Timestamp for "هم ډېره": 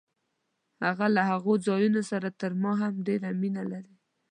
2.81-3.29